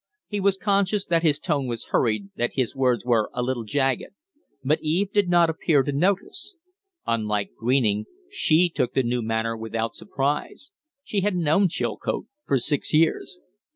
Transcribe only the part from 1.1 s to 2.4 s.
his tone was hurried,